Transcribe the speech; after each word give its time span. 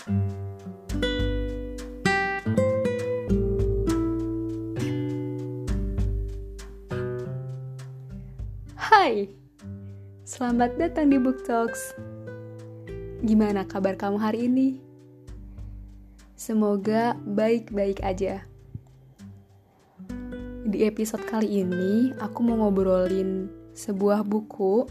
Hai, 0.00 0.16
selamat 10.24 10.80
datang 10.80 11.12
di 11.12 11.20
Book 11.20 11.44
Talks. 11.44 11.92
Gimana 13.20 13.68
kabar 13.68 14.00
kamu 14.00 14.16
hari 14.16 14.48
ini? 14.48 14.80
Semoga 16.32 17.20
baik-baik 17.28 18.00
aja. 18.00 18.48
Di 20.64 20.88
episode 20.88 21.28
kali 21.28 21.60
ini, 21.60 22.16
aku 22.16 22.40
mau 22.40 22.56
ngobrolin 22.64 23.52
sebuah 23.76 24.24
buku 24.24 24.88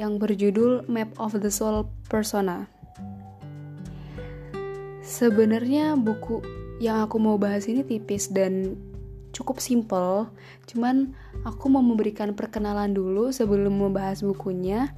yang 0.00 0.16
berjudul 0.16 0.88
Map 0.88 1.12
of 1.20 1.36
the 1.36 1.52
Soul 1.52 1.84
Persona. 2.08 2.75
Sebenarnya 5.06 5.94
buku 5.94 6.42
yang 6.82 7.06
aku 7.06 7.22
mau 7.22 7.38
bahas 7.38 7.70
ini 7.70 7.86
tipis 7.86 8.26
dan 8.26 8.74
cukup 9.30 9.62
simple, 9.62 10.26
cuman 10.66 11.14
aku 11.46 11.70
mau 11.70 11.78
memberikan 11.78 12.34
perkenalan 12.34 12.90
dulu 12.90 13.30
sebelum 13.30 13.70
membahas 13.70 14.26
bukunya. 14.26 14.90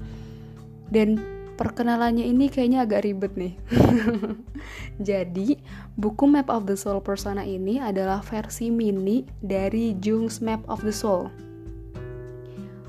Dan 0.88 1.20
perkenalannya 1.60 2.24
ini 2.24 2.48
kayaknya 2.48 2.88
agak 2.88 3.04
ribet 3.04 3.36
nih. 3.36 3.54
Jadi, 5.12 5.60
buku 6.00 6.24
Map 6.24 6.48
of 6.48 6.64
the 6.64 6.80
Soul 6.80 7.04
Persona 7.04 7.44
ini 7.44 7.76
adalah 7.76 8.24
versi 8.24 8.72
mini 8.72 9.28
dari 9.44 9.92
Jung's 10.00 10.40
Map 10.40 10.64
of 10.72 10.80
the 10.80 10.94
Soul. 10.94 11.28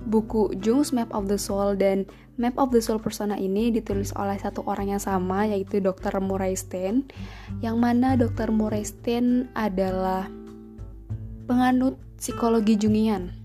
Buku 0.08 0.56
Jung's 0.64 0.96
Map 0.96 1.12
of 1.12 1.28
the 1.28 1.36
Soul 1.36 1.76
dan 1.76 2.08
Map 2.40 2.56
of 2.56 2.72
the 2.72 2.80
Soul 2.80 3.04
Persona 3.04 3.36
ini 3.36 3.68
ditulis 3.68 4.16
oleh 4.16 4.40
satu 4.40 4.64
orang 4.64 4.96
yang 4.96 5.04
sama 5.04 5.44
yaitu 5.44 5.84
Dr. 5.84 6.24
Murray 6.24 6.56
Stein 6.56 7.04
yang 7.60 7.84
mana 7.84 8.16
Dr. 8.16 8.56
Murray 8.56 8.88
Stein 8.88 9.52
adalah 9.60 10.32
penganut 11.52 12.00
psikologi 12.16 12.80
Jungian. 12.80 13.36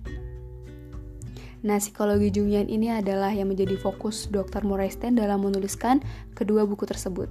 Nah, 1.66 1.80
psikologi 1.82 2.30
Jungian 2.30 2.70
ini 2.70 2.92
adalah 2.92 3.34
yang 3.34 3.50
menjadi 3.50 3.74
fokus 3.80 4.30
Dr. 4.30 4.62
Moresten 4.62 5.18
dalam 5.18 5.42
menuliskan 5.42 6.04
kedua 6.38 6.62
buku 6.62 6.86
tersebut. 6.86 7.26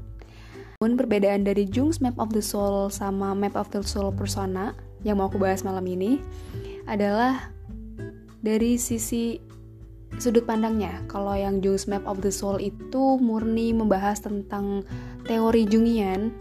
Namun 0.82 1.00
perbedaan 1.00 1.48
dari 1.48 1.64
Jung's 1.64 2.04
Map 2.04 2.20
of 2.20 2.36
the 2.36 2.44
Soul 2.44 2.92
sama 2.92 3.32
Map 3.32 3.56
of 3.56 3.72
the 3.72 3.80
Soul 3.88 4.12
Persona 4.12 4.76
yang 5.08 5.22
mau 5.22 5.32
aku 5.32 5.40
bahas 5.40 5.64
malam 5.64 5.88
ini 5.88 6.20
adalah 6.90 7.54
dari 8.44 8.76
sisi 8.76 9.40
sudut 10.18 10.46
pandangnya. 10.46 11.02
Kalau 11.10 11.34
yang 11.34 11.62
Jung's 11.62 11.90
Map 11.90 12.06
of 12.06 12.22
the 12.22 12.34
Soul 12.34 12.62
itu 12.62 13.18
murni 13.18 13.74
membahas 13.74 14.22
tentang 14.22 14.86
teori 15.26 15.66
Jungian 15.66 16.34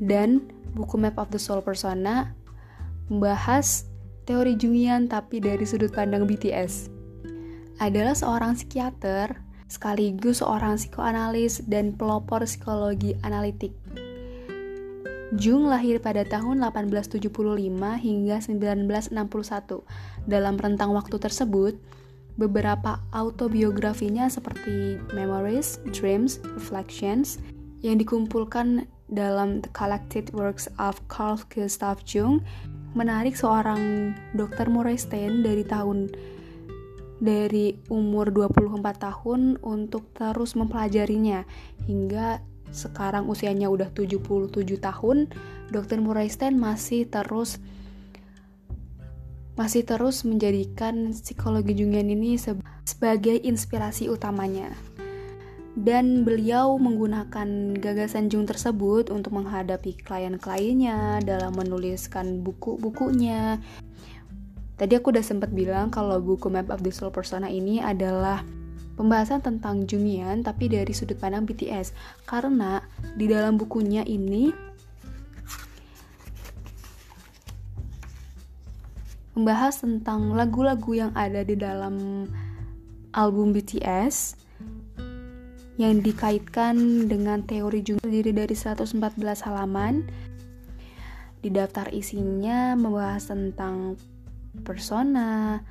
dan 0.00 0.44
buku 0.76 0.96
Map 0.96 1.16
of 1.20 1.32
the 1.32 1.40
Soul 1.40 1.60
Persona 1.60 2.32
membahas 3.10 3.88
teori 4.24 4.54
Jungian 4.54 5.10
tapi 5.10 5.42
dari 5.42 5.66
sudut 5.66 5.90
pandang 5.90 6.28
BTS. 6.28 6.88
Adalah 7.80 8.12
seorang 8.12 8.54
psikiater 8.54 9.50
sekaligus 9.70 10.42
seorang 10.42 10.74
psikoanalis 10.74 11.62
dan 11.70 11.94
pelopor 11.94 12.42
psikologi 12.42 13.14
analitik. 13.22 13.70
Jung 15.38 15.70
lahir 15.70 16.02
pada 16.02 16.26
tahun 16.26 16.58
1875 16.74 17.30
hingga 18.02 18.36
1961. 18.42 19.86
Dalam 20.26 20.58
rentang 20.58 20.90
waktu 20.90 21.16
tersebut, 21.22 21.78
beberapa 22.40 22.96
autobiografinya 23.12 24.32
seperti 24.32 24.96
Memories, 25.12 25.76
Dreams, 25.92 26.40
Reflections 26.56 27.36
yang 27.84 28.00
dikumpulkan 28.00 28.88
dalam 29.12 29.60
The 29.60 29.68
Collected 29.76 30.32
Works 30.32 30.72
of 30.80 30.96
Carl 31.12 31.36
Gustav 31.52 32.00
Jung 32.08 32.40
menarik 32.96 33.36
seorang 33.36 34.16
dokter 34.32 34.66
Stein 34.96 35.44
dari 35.44 35.62
tahun 35.62 36.10
dari 37.20 37.76
umur 37.92 38.32
24 38.32 38.80
tahun 38.96 39.60
untuk 39.60 40.08
terus 40.16 40.56
mempelajarinya 40.56 41.44
hingga 41.84 42.40
sekarang 42.72 43.28
usianya 43.28 43.68
udah 43.68 43.92
77 43.92 44.48
tahun 44.80 45.28
dokter 45.68 46.00
Stein 46.32 46.56
masih 46.56 47.04
terus 47.06 47.60
masih 49.60 49.84
terus 49.84 50.24
menjadikan 50.24 51.12
psikologi 51.12 51.76
Jungian 51.76 52.08
ini 52.08 52.40
sebagai 52.88 53.36
inspirasi 53.44 54.08
utamanya 54.08 54.72
dan 55.76 56.24
beliau 56.24 56.80
menggunakan 56.80 57.76
gagasan 57.76 58.32
Jung 58.32 58.48
tersebut 58.48 59.12
untuk 59.12 59.36
menghadapi 59.36 60.00
klien-kliennya 60.00 61.20
dalam 61.22 61.52
menuliskan 61.54 62.40
buku-bukunya. 62.40 63.60
Tadi 64.80 64.92
aku 64.96 65.12
udah 65.12 65.24
sempat 65.24 65.52
bilang 65.52 65.92
kalau 65.92 66.18
buku 66.24 66.48
Map 66.48 66.72
of 66.72 66.80
the 66.80 66.88
Soul 66.88 67.12
Persona 67.12 67.52
ini 67.52 67.84
adalah 67.84 68.40
pembahasan 68.96 69.44
tentang 69.44 69.84
Jungian 69.84 70.40
tapi 70.40 70.72
dari 70.72 70.90
sudut 70.90 71.20
pandang 71.20 71.44
BTS 71.44 71.92
karena 72.24 72.80
di 73.12 73.28
dalam 73.28 73.60
bukunya 73.60 74.02
ini 74.08 74.69
membahas 79.40 79.80
tentang 79.80 80.36
lagu-lagu 80.36 80.92
yang 80.92 81.16
ada 81.16 81.40
di 81.40 81.56
dalam 81.56 82.28
album 83.16 83.56
BTS 83.56 84.36
yang 85.80 86.04
dikaitkan 86.04 87.08
dengan 87.08 87.40
teori 87.48 87.80
Jung 87.80 88.04
terdiri 88.04 88.36
dari 88.36 88.52
114 88.52 89.00
halaman. 89.48 90.04
Di 91.40 91.48
daftar 91.48 91.88
isinya 91.88 92.76
membahas 92.76 93.32
tentang 93.32 93.96
persona, 94.60 95.64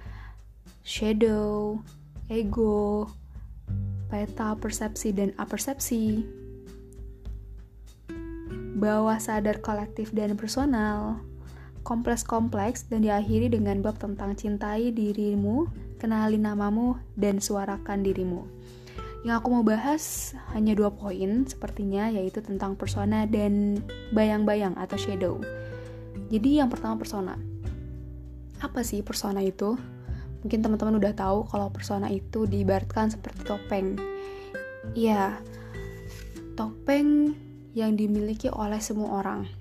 shadow, 0.82 1.78
ego, 2.26 3.06
peta 4.10 4.58
persepsi 4.58 5.14
dan 5.14 5.30
apersepsi, 5.38 6.26
bawah 8.82 9.22
sadar 9.22 9.62
kolektif 9.62 10.10
dan 10.10 10.34
personal, 10.34 11.22
kompleks-kompleks 11.90 12.86
dan 12.86 13.02
diakhiri 13.02 13.50
dengan 13.50 13.82
bab 13.82 13.98
tentang 13.98 14.38
cintai 14.38 14.94
dirimu, 14.94 15.66
kenali 15.98 16.38
namamu, 16.38 16.94
dan 17.18 17.42
suarakan 17.42 18.06
dirimu. 18.06 18.46
Yang 19.26 19.36
aku 19.42 19.48
mau 19.50 19.66
bahas 19.66 20.32
hanya 20.54 20.78
dua 20.78 20.94
poin 20.94 21.50
sepertinya 21.50 22.08
yaitu 22.14 22.46
tentang 22.46 22.78
persona 22.78 23.26
dan 23.26 23.82
bayang-bayang 24.14 24.78
atau 24.78 24.96
shadow. 24.96 25.42
Jadi 26.30 26.62
yang 26.62 26.70
pertama 26.70 26.96
persona. 26.96 27.36
Apa 28.62 28.86
sih 28.86 29.02
persona 29.02 29.42
itu? 29.42 29.76
Mungkin 30.46 30.62
teman-teman 30.64 31.02
udah 31.02 31.12
tahu 31.18 31.50
kalau 31.50 31.68
persona 31.74 32.08
itu 32.08 32.46
diibaratkan 32.46 33.12
seperti 33.12 33.44
topeng. 33.44 34.00
Iya, 34.96 35.36
topeng 36.56 37.36
yang 37.76 38.00
dimiliki 38.00 38.48
oleh 38.48 38.80
semua 38.80 39.20
orang. 39.20 39.59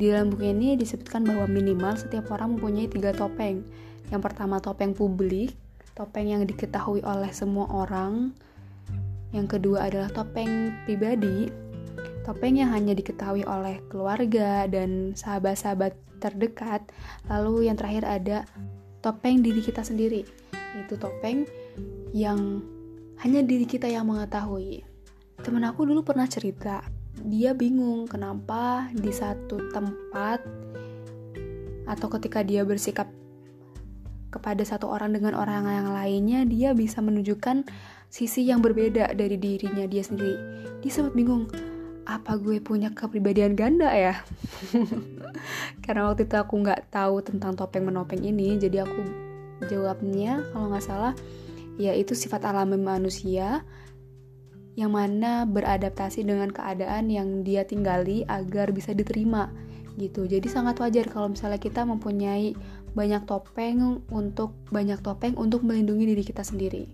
Di 0.00 0.08
dalam 0.08 0.32
buku 0.32 0.48
ini 0.48 0.80
disebutkan 0.80 1.28
bahwa 1.28 1.44
minimal 1.44 1.92
setiap 1.92 2.32
orang 2.32 2.56
mempunyai 2.56 2.88
tiga 2.88 3.12
topeng. 3.12 3.60
Yang 4.08 4.22
pertama 4.24 4.56
topeng 4.56 4.96
publik, 4.96 5.52
topeng 5.92 6.32
yang 6.32 6.48
diketahui 6.48 7.04
oleh 7.04 7.28
semua 7.36 7.68
orang. 7.68 8.32
Yang 9.36 9.60
kedua 9.60 9.92
adalah 9.92 10.08
topeng 10.08 10.72
pribadi, 10.88 11.52
topeng 12.24 12.56
yang 12.56 12.72
hanya 12.72 12.96
diketahui 12.96 13.44
oleh 13.44 13.76
keluarga 13.92 14.64
dan 14.72 15.12
sahabat-sahabat 15.12 15.92
terdekat. 16.16 16.80
Lalu 17.28 17.68
yang 17.68 17.76
terakhir 17.76 18.08
ada 18.08 18.48
topeng 19.04 19.44
diri 19.44 19.60
kita 19.60 19.84
sendiri, 19.84 20.24
yaitu 20.80 20.96
topeng 20.96 21.44
yang 22.16 22.64
hanya 23.20 23.44
diri 23.44 23.68
kita 23.68 23.84
yang 23.84 24.08
mengetahui. 24.08 24.80
Temen 25.44 25.60
aku 25.60 25.84
dulu 25.84 26.00
pernah 26.00 26.24
cerita, 26.24 26.80
dia 27.24 27.52
bingung 27.52 28.08
kenapa 28.08 28.88
di 28.96 29.12
satu 29.12 29.70
tempat 29.70 30.40
atau 31.84 32.08
ketika 32.18 32.46
dia 32.46 32.62
bersikap 32.62 33.10
kepada 34.30 34.62
satu 34.62 34.86
orang 34.86 35.10
dengan 35.10 35.34
orang 35.34 35.66
yang 35.66 35.90
lainnya 35.90 36.40
dia 36.46 36.70
bisa 36.70 37.02
menunjukkan 37.02 37.66
sisi 38.06 38.46
yang 38.46 38.62
berbeda 38.62 39.10
dari 39.14 39.34
dirinya 39.34 39.84
dia 39.90 40.06
sendiri. 40.06 40.38
Dia 40.80 40.90
sempat 40.90 41.18
bingung 41.18 41.50
apa 42.06 42.38
gue 42.38 42.62
punya 42.62 42.94
kepribadian 42.94 43.58
ganda 43.58 43.90
ya? 43.90 44.14
Karena 45.84 46.10
waktu 46.10 46.30
itu 46.30 46.36
aku 46.38 46.62
nggak 46.62 46.94
tahu 46.94 47.22
tentang 47.26 47.58
topeng 47.58 47.86
menopeng 47.86 48.22
ini 48.22 48.54
jadi 48.58 48.86
aku 48.86 49.02
jawabnya 49.66 50.46
kalau 50.54 50.72
nggak 50.72 50.86
salah 50.86 51.14
ya 51.76 51.92
itu 51.92 52.16
sifat 52.16 52.46
alami 52.48 52.80
manusia 52.80 53.66
yang 54.78 54.94
mana 54.94 55.46
beradaptasi 55.46 56.22
dengan 56.22 56.50
keadaan 56.54 57.10
yang 57.10 57.42
dia 57.42 57.66
tinggali 57.66 58.22
agar 58.30 58.70
bisa 58.70 58.94
diterima 58.94 59.50
gitu 59.98 60.24
jadi 60.24 60.46
sangat 60.46 60.78
wajar 60.78 61.10
kalau 61.10 61.34
misalnya 61.34 61.58
kita 61.58 61.82
mempunyai 61.82 62.54
banyak 62.94 63.22
topeng 63.26 64.02
untuk 64.10 64.54
banyak 64.74 64.98
topeng 64.98 65.38
untuk 65.38 65.62
melindungi 65.62 66.10
diri 66.10 66.24
kita 66.26 66.42
sendiri. 66.42 66.90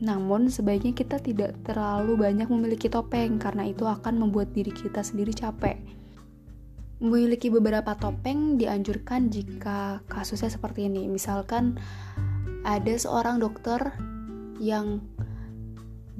Namun, 0.00 0.48
sebaiknya 0.48 0.96
kita 0.96 1.20
tidak 1.20 1.60
terlalu 1.60 2.16
banyak 2.16 2.48
memiliki 2.48 2.88
topeng 2.88 3.36
karena 3.36 3.68
itu 3.68 3.84
akan 3.84 4.16
membuat 4.16 4.48
diri 4.56 4.72
kita 4.72 5.04
sendiri 5.04 5.36
capek. 5.36 5.76
Memiliki 7.04 7.52
beberapa 7.52 7.92
topeng 7.96 8.56
dianjurkan 8.56 9.28
jika 9.28 10.00
kasusnya 10.08 10.48
seperti 10.48 10.88
ini. 10.88 11.04
Misalkan 11.04 11.76
ada 12.64 12.94
seorang 12.96 13.44
dokter 13.44 13.92
yang 14.56 15.04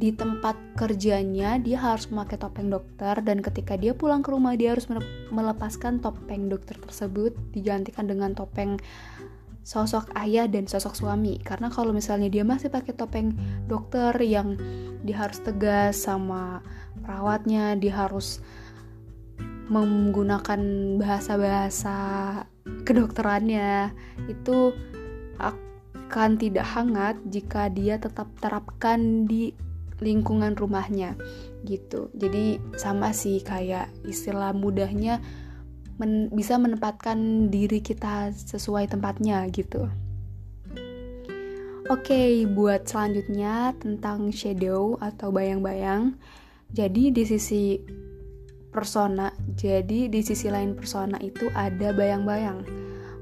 di 0.00 0.16
tempat 0.16 0.56
kerjanya 0.80 1.60
dia 1.60 1.76
harus 1.76 2.08
memakai 2.08 2.40
topeng 2.40 2.72
dokter 2.72 3.20
dan 3.20 3.44
ketika 3.44 3.76
dia 3.76 3.92
pulang 3.92 4.24
ke 4.24 4.32
rumah 4.32 4.56
dia 4.56 4.72
harus 4.72 4.88
melepaskan 5.28 6.00
topeng 6.00 6.48
dokter 6.48 6.80
tersebut 6.80 7.36
digantikan 7.52 8.08
dengan 8.08 8.32
topeng 8.32 8.80
sosok 9.60 10.08
ayah 10.16 10.48
dan 10.48 10.64
sosok 10.64 10.96
suami. 10.96 11.36
Karena 11.44 11.68
kalau 11.68 11.92
misalnya 11.92 12.32
dia 12.32 12.48
masih 12.48 12.72
pakai 12.72 12.96
topeng 12.96 13.36
dokter 13.68 14.16
yang 14.24 14.56
dia 15.04 15.20
harus 15.20 15.44
tegas 15.44 16.00
sama 16.00 16.64
perawatnya 17.04 17.76
dia 17.76 17.92
harus 17.92 18.40
menggunakan 19.70 20.60
bahasa-bahasa 20.98 21.96
kedokterannya 22.82 23.94
itu 24.26 24.74
akan 25.38 26.30
tidak 26.40 26.66
hangat 26.66 27.16
jika 27.30 27.70
dia 27.70 28.00
tetap 28.00 28.26
terapkan 28.42 29.30
di 29.30 29.54
lingkungan 30.00 30.56
rumahnya 30.56 31.16
gitu 31.64 32.08
jadi 32.16 32.58
sama 32.76 33.12
sih 33.12 33.44
kayak 33.44 33.92
istilah 34.08 34.56
mudahnya 34.56 35.20
men 36.00 36.32
bisa 36.32 36.56
menempatkan 36.56 37.52
diri 37.52 37.84
kita 37.84 38.32
sesuai 38.32 38.88
tempatnya 38.88 39.44
gitu 39.52 39.88
Oke, 41.90 42.14
okay, 42.14 42.30
buat 42.46 42.86
selanjutnya 42.86 43.74
tentang 43.82 44.30
shadow 44.30 44.94
atau 45.02 45.34
bayang-bayang. 45.34 46.14
Jadi 46.70 47.10
di 47.10 47.26
sisi 47.26 47.82
persona, 48.70 49.34
jadi 49.58 50.06
di 50.06 50.20
sisi 50.22 50.46
lain 50.54 50.78
persona 50.78 51.18
itu 51.18 51.50
ada 51.50 51.90
bayang-bayang. 51.90 52.62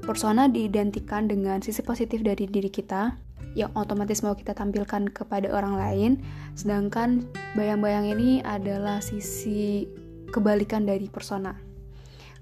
Persona 0.05 0.45
diidentikan 0.45 1.25
dengan 1.25 1.65
sisi 1.65 1.81
positif 1.81 2.21
dari 2.21 2.45
diri 2.45 2.69
kita, 2.69 3.17
yang 3.57 3.73
otomatis 3.73 4.21
mau 4.21 4.37
kita 4.37 4.53
tampilkan 4.53 5.09
kepada 5.09 5.49
orang 5.49 5.75
lain. 5.77 6.11
Sedangkan 6.53 7.25
bayang-bayang 7.57 8.13
ini 8.13 8.41
adalah 8.45 9.01
sisi 9.01 9.89
kebalikan 10.29 10.85
dari 10.85 11.09
persona. 11.09 11.57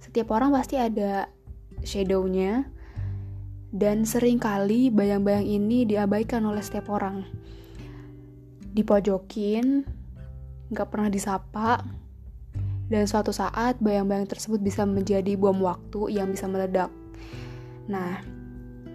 Setiap 0.03 0.31
orang 0.35 0.51
pasti 0.51 0.75
ada 0.75 1.31
shadownya 1.83 2.67
dan 3.71 4.07
sering 4.07 4.39
kali 4.39 4.87
bayang-bayang 4.87 5.43
ini 5.43 5.83
diabaikan 5.83 6.43
oleh 6.47 6.63
setiap 6.63 6.91
orang. 6.91 7.27
Dipojokin 8.71 9.83
nggak 10.67 10.87
pernah 10.91 11.07
disapa 11.07 11.83
dan 12.87 13.03
suatu 13.03 13.35
saat 13.35 13.79
bayang-bayang 13.83 14.27
tersebut 14.27 14.63
bisa 14.63 14.87
menjadi 14.87 15.35
bom 15.35 15.59
waktu 15.59 16.15
yang 16.15 16.31
bisa 16.31 16.47
meledak. 16.47 16.91
Nah 17.91 18.23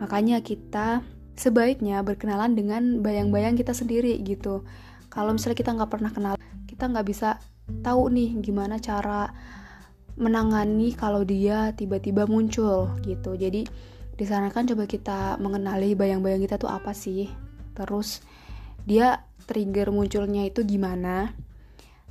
makanya 0.01 0.41
kita 0.41 1.05
sebaiknya 1.37 2.05
berkenalan 2.05 2.53
dengan 2.53 3.01
bayang-bayang 3.01 3.57
kita 3.57 3.73
sendiri 3.73 4.19
gitu. 4.21 4.65
Kalau 5.13 5.37
misalnya 5.37 5.59
kita 5.59 5.71
nggak 5.77 5.91
pernah 5.93 6.11
kenal 6.13 6.35
kita 6.69 6.89
nggak 6.89 7.07
bisa 7.07 7.37
tahu 7.85 8.11
nih 8.11 8.41
gimana 8.43 8.81
cara 8.81 9.31
menangani 10.17 10.93
kalau 10.93 11.25
dia 11.25 11.73
tiba-tiba 11.73 12.29
muncul 12.29 12.93
gitu. 13.05 13.37
Jadi 13.37 13.65
disarankan 14.17 14.69
coba 14.73 14.85
kita 14.85 15.41
mengenali 15.41 15.97
bayang-bayang 15.97 16.45
kita 16.45 16.61
tuh 16.61 16.69
apa 16.69 16.93
sih? 16.93 17.29
Terus 17.73 18.21
dia 18.85 19.25
trigger 19.49 19.89
munculnya 19.93 20.45
itu 20.45 20.65
gimana? 20.69 21.33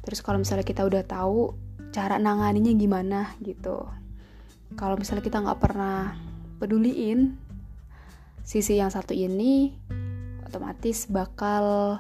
Terus 0.02 0.26
kalau 0.26 0.42
misalnya 0.42 0.66
kita 0.66 0.82
udah 0.82 1.04
tahu 1.06 1.54
cara 1.94 2.18
nanganinya 2.18 2.74
gimana 2.74 3.38
gitu. 3.44 3.86
Kalau 4.80 4.96
misalnya 4.98 5.22
kita 5.22 5.44
nggak 5.44 5.60
pernah 5.62 6.16
peduliin 6.58 7.51
sisi 8.52 8.84
yang 8.84 8.92
satu 8.92 9.16
ini 9.16 9.72
otomatis 10.44 11.08
bakal 11.08 11.96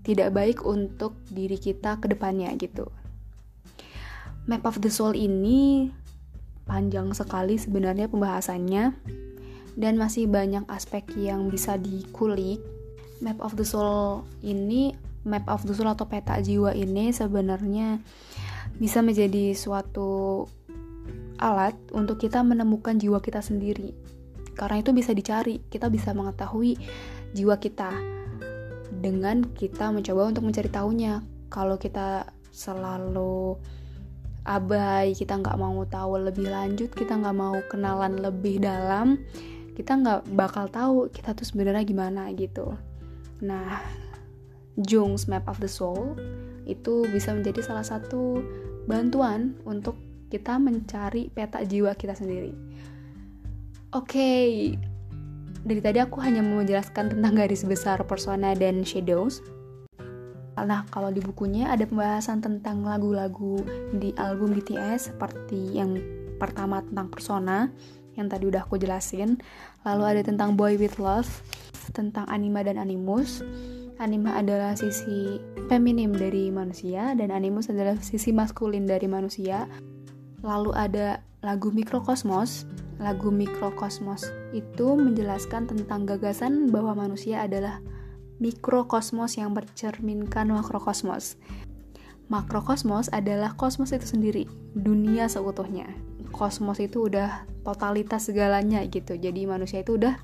tidak 0.00 0.32
baik 0.32 0.64
untuk 0.64 1.12
diri 1.28 1.60
kita 1.60 2.00
ke 2.00 2.08
depannya 2.08 2.48
gitu. 2.56 2.88
Map 4.48 4.64
of 4.64 4.80
the 4.80 4.88
Soul 4.88 5.12
ini 5.12 5.92
panjang 6.64 7.12
sekali 7.12 7.60
sebenarnya 7.60 8.08
pembahasannya 8.08 8.96
dan 9.76 9.94
masih 10.00 10.24
banyak 10.24 10.64
aspek 10.72 11.04
yang 11.20 11.52
bisa 11.52 11.76
dikulik. 11.76 12.64
Map 13.20 13.36
of 13.44 13.52
the 13.60 13.68
Soul 13.68 14.24
ini, 14.40 14.96
Map 15.28 15.44
of 15.52 15.68
the 15.68 15.76
Soul 15.76 15.92
atau 15.92 16.08
peta 16.08 16.40
jiwa 16.40 16.72
ini 16.72 17.12
sebenarnya 17.12 18.00
bisa 18.80 19.04
menjadi 19.04 19.52
suatu 19.52 20.48
alat 21.36 21.76
untuk 21.92 22.24
kita 22.24 22.40
menemukan 22.40 22.96
jiwa 22.96 23.20
kita 23.20 23.44
sendiri 23.44 24.07
karena 24.58 24.82
itu 24.82 24.90
bisa 24.90 25.14
dicari. 25.14 25.62
Kita 25.70 25.86
bisa 25.86 26.10
mengetahui 26.10 26.74
jiwa 27.32 27.54
kita 27.62 27.94
dengan 28.90 29.46
kita 29.54 29.94
mencoba 29.94 30.34
untuk 30.34 30.42
mencari 30.42 30.66
tahunya. 30.66 31.22
Kalau 31.48 31.78
kita 31.78 32.26
selalu 32.50 33.54
abai 34.48 35.12
kita 35.12 35.36
nggak 35.38 35.60
mau 35.60 35.84
tahu 35.84 36.24
lebih 36.24 36.48
lanjut 36.48 36.88
kita 36.96 37.20
nggak 37.20 37.36
mau 37.36 37.60
kenalan 37.68 38.16
lebih 38.16 38.64
dalam 38.64 39.20
kita 39.76 39.92
nggak 39.94 40.32
bakal 40.32 40.64
tahu 40.72 41.12
kita 41.12 41.36
tuh 41.36 41.44
sebenarnya 41.44 41.84
gimana 41.84 42.32
gitu. 42.34 42.74
Nah 43.44 43.78
Jung's 44.80 45.28
Map 45.28 45.46
of 45.46 45.60
the 45.62 45.70
Soul 45.70 46.16
itu 46.64 47.06
bisa 47.12 47.30
menjadi 47.36 47.62
salah 47.62 47.86
satu 47.86 48.42
bantuan 48.88 49.54
untuk 49.68 49.94
kita 50.32 50.56
mencari 50.58 51.30
peta 51.30 51.62
jiwa 51.62 51.92
kita 51.94 52.16
sendiri. 52.16 52.56
Oke, 53.96 54.20
okay. 54.20 54.48
dari 55.64 55.80
tadi 55.80 55.96
aku 55.96 56.20
hanya 56.20 56.44
mau 56.44 56.60
menjelaskan 56.60 57.08
tentang 57.08 57.32
garis 57.32 57.64
besar 57.64 57.96
persona 58.04 58.52
dan 58.52 58.84
shadows. 58.84 59.40
Nah, 60.60 60.84
kalau 60.92 61.08
di 61.08 61.24
bukunya 61.24 61.72
ada 61.72 61.88
pembahasan 61.88 62.44
tentang 62.44 62.84
lagu-lagu 62.84 63.64
di 63.96 64.12
album 64.20 64.52
BTS 64.60 65.16
seperti 65.16 65.80
yang 65.80 65.96
pertama 66.36 66.84
tentang 66.84 67.08
persona 67.08 67.72
yang 68.12 68.28
tadi 68.28 68.52
udah 68.52 68.68
aku 68.68 68.76
jelasin. 68.76 69.40
Lalu 69.88 70.04
ada 70.04 70.20
tentang 70.20 70.52
Boy 70.52 70.76
With 70.76 71.00
Love, 71.00 71.30
tentang 71.96 72.28
anima 72.28 72.60
dan 72.60 72.76
animus. 72.76 73.40
Anima 74.04 74.36
adalah 74.36 74.76
sisi 74.76 75.40
feminim 75.72 76.12
dari 76.12 76.52
manusia 76.52 77.16
dan 77.16 77.32
animus 77.32 77.72
adalah 77.72 77.96
sisi 78.04 78.36
maskulin 78.36 78.84
dari 78.84 79.08
manusia. 79.08 79.64
Lalu 80.44 80.76
ada 80.76 81.24
lagu 81.40 81.72
Mikrokosmos 81.72 82.68
lagu 82.98 83.30
Mikrokosmos 83.30 84.26
itu 84.50 84.98
menjelaskan 84.98 85.70
tentang 85.70 86.02
gagasan 86.04 86.70
bahwa 86.74 87.06
manusia 87.06 87.46
adalah 87.46 87.78
mikrokosmos 88.38 89.38
yang 89.38 89.54
bercerminkan 89.54 90.50
makrokosmos. 90.50 91.38
Makrokosmos 92.28 93.08
adalah 93.08 93.56
kosmos 93.56 93.94
itu 93.94 94.04
sendiri, 94.04 94.44
dunia 94.76 95.26
seutuhnya. 95.32 95.88
Kosmos 96.28 96.76
itu 96.76 97.08
udah 97.08 97.48
totalitas 97.64 98.28
segalanya 98.28 98.84
gitu. 98.84 99.16
Jadi 99.16 99.48
manusia 99.48 99.80
itu 99.80 99.96
udah 99.96 100.20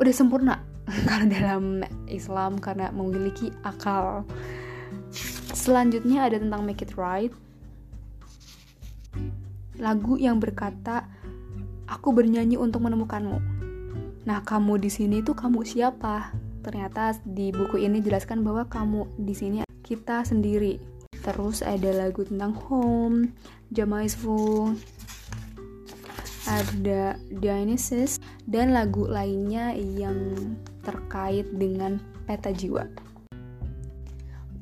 udah 0.00 0.14
sempurna 0.16 0.64
kalau 1.10 1.28
dalam 1.28 1.84
Islam 2.08 2.56
karena 2.56 2.88
memiliki 2.88 3.52
akal. 3.68 4.24
Selanjutnya 5.52 6.24
ada 6.24 6.40
tentang 6.40 6.64
Make 6.64 6.88
It 6.88 6.96
Right. 6.96 7.36
Lagu 9.76 10.16
yang 10.16 10.40
berkata 10.40 11.11
Aku 11.92 12.16
bernyanyi 12.16 12.56
untuk 12.56 12.88
menemukanmu. 12.88 13.36
Nah, 14.24 14.40
kamu 14.40 14.80
di 14.80 14.88
sini 14.88 15.20
tuh 15.20 15.36
kamu 15.36 15.60
siapa? 15.60 16.32
Ternyata 16.64 17.20
di 17.20 17.52
buku 17.52 17.76
ini 17.84 18.00
jelaskan 18.00 18.40
bahwa 18.40 18.64
kamu 18.64 19.04
di 19.20 19.34
sini 19.36 19.58
kita 19.84 20.24
sendiri. 20.24 20.80
Terus 21.20 21.60
ada 21.60 21.92
lagu 21.92 22.24
tentang 22.24 22.56
home, 22.56 23.36
Jamaisfu, 23.76 24.72
ada 26.48 27.20
Dionysus, 27.28 28.24
dan 28.48 28.72
lagu 28.72 29.04
lainnya 29.04 29.76
yang 29.76 30.56
terkait 30.80 31.44
dengan 31.52 32.00
peta 32.24 32.50
jiwa. 32.56 32.88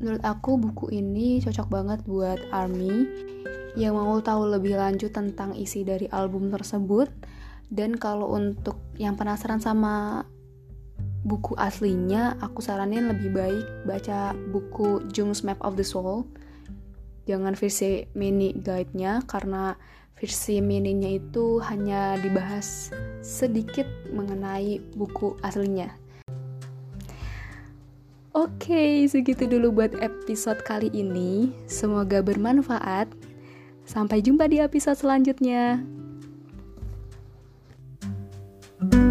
Menurut 0.02 0.24
aku 0.26 0.58
buku 0.58 0.90
ini 0.98 1.38
cocok 1.44 1.68
banget 1.68 2.00
buat 2.08 2.40
ARMY 2.50 3.06
yang 3.78 3.94
mau 3.98 4.18
tahu 4.18 4.50
lebih 4.50 4.78
lanjut 4.78 5.14
tentang 5.14 5.54
isi 5.54 5.86
dari 5.86 6.10
album 6.10 6.50
tersebut 6.50 7.10
dan 7.70 7.94
kalau 7.94 8.34
untuk 8.34 8.82
yang 8.98 9.14
penasaran 9.14 9.62
sama 9.62 10.26
buku 11.22 11.52
aslinya 11.60 12.40
aku 12.40 12.64
saranin 12.64 13.12
lebih 13.12 13.30
baik 13.30 13.66
baca 13.84 14.32
buku 14.50 15.04
Jung's 15.12 15.44
Map 15.44 15.60
of 15.60 15.76
the 15.76 15.84
Soul 15.84 16.26
jangan 17.28 17.54
versi 17.54 18.08
mini 18.16 18.56
guide-nya 18.56 19.22
karena 19.28 19.76
versi 20.16 20.58
mininya 20.58 21.08
itu 21.08 21.60
hanya 21.62 22.18
dibahas 22.18 22.90
sedikit 23.22 23.86
mengenai 24.10 24.80
buku 24.96 25.36
aslinya 25.44 26.00
Oke, 28.30 29.10
segitu 29.10 29.42
dulu 29.50 29.82
buat 29.82 29.90
episode 29.98 30.62
kali 30.62 30.86
ini. 30.94 31.50
Semoga 31.66 32.22
bermanfaat. 32.22 33.10
Sampai 33.90 34.22
jumpa 34.22 34.46
di 34.46 34.62
episode 34.62 34.94
selanjutnya. 34.94 35.82
thank 38.80 38.94
you 38.94 39.09